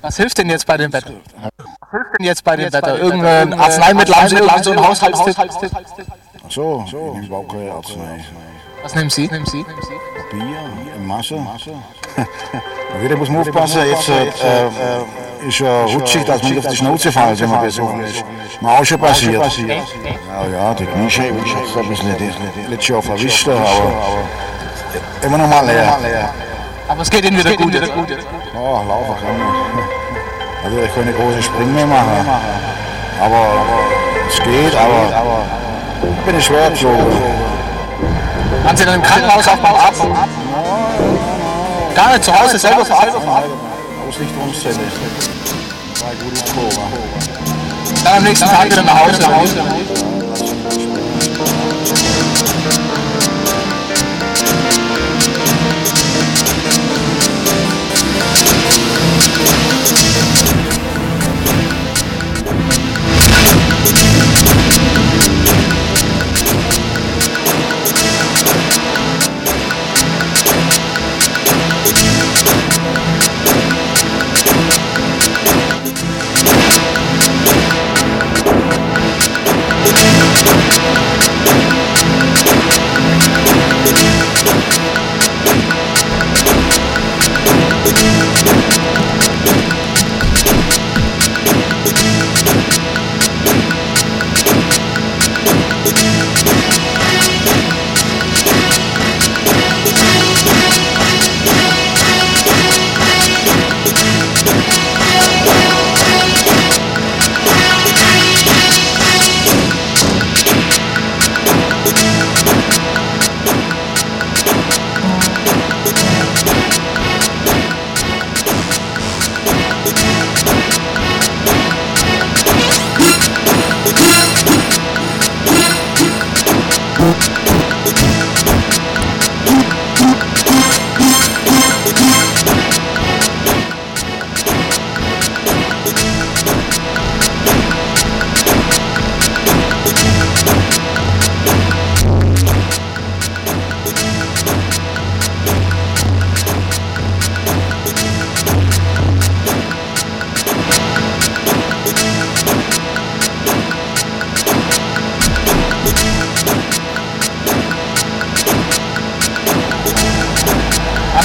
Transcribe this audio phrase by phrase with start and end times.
[0.00, 1.10] Was hilft denn jetzt bei dem Wetter?
[1.10, 2.98] Was hilft denn jetzt bei dem Wetter?
[2.98, 5.36] Irgendein Arzneimittel, haben Sie so einen Haushaltstipp?
[5.38, 8.24] Ach so, ich nehme überhaupt keine Arznei.
[8.82, 9.26] Was nehmen Sie?
[9.28, 9.64] Nehmen Sie?
[10.30, 11.34] Bier in Masse.
[13.00, 16.76] Wieder muss man aufpassen, jetzt äh, äh, ist ja rutschig, dass man nicht auf die
[16.76, 18.24] Schnauze fällt, wenn man das so ist.
[18.60, 19.42] Mir auch schon passiert.
[19.66, 24.22] Ja, ja, die Kniescheibe ist jetzt ein bisschen letztes Jahr verwischt, aber
[25.22, 26.32] immer noch mal leer.
[26.88, 27.74] Aber es geht Ihnen wieder gut.
[27.74, 27.92] jetzt.
[28.54, 30.64] Oh, laufen kann ich.
[30.64, 32.26] Natürlich keine großen Sprünge mehr machen.
[33.20, 33.46] Aber
[34.28, 35.44] es geht, aber
[36.02, 37.06] ich bin schwer geflogen.
[38.64, 40.02] Waren Sie dann im Krankenhaus auch beim Arzt?
[41.94, 43.20] Gar nicht zu Hause selber verarbeitet?
[44.08, 44.78] Ausrichtungszelle.
[45.94, 46.74] Zwei gute Probe.
[48.04, 49.22] Dann am nächsten Tag wieder nach Hause.
[49.22, 50.17] Waren Sie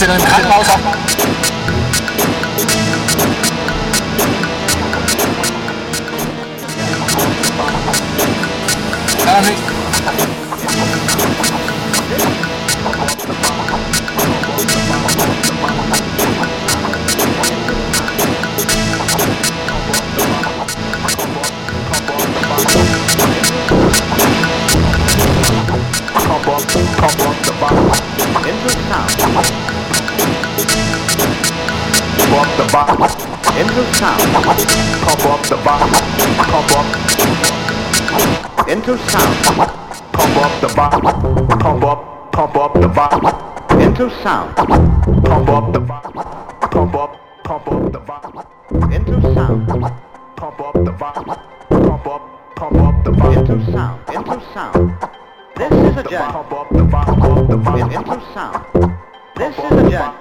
[0.00, 0.80] 这个人是开的盲盒
[35.70, 35.78] Up
[36.50, 36.86] pump up
[38.68, 39.36] into sound.
[40.12, 41.02] Pump up the bottom,
[41.60, 43.24] pump up, pump up the bottom
[43.80, 44.56] into sound.
[44.56, 48.42] Pump up the bottom, pump up, pump up the bottom
[48.92, 49.68] into sound.
[50.36, 51.24] Pump up the bottom,
[51.68, 54.92] pump up, pump up the bottom into sound, into sound.
[55.54, 56.32] This is a jack.
[56.32, 58.64] Pump up the bottom of the bottom into sound.
[59.36, 60.16] This is a jack.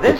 [0.00, 0.13] This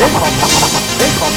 [0.00, 1.30] this pump pump This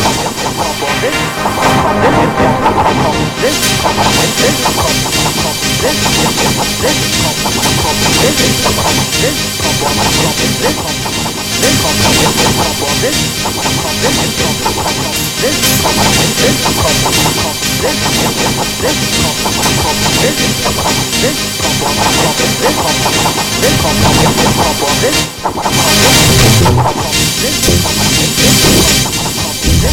[29.83, 29.89] ¿Eh?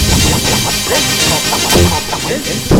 [2.30, 2.79] ¿Eh?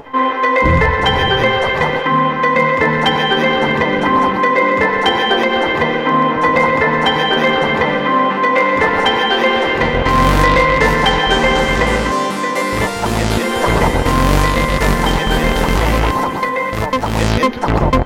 [17.61, 18.00] 倒